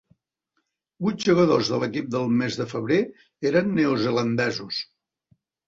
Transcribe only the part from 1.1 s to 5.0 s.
jugadors de l'equip del mes de febrer eren neozelandesos.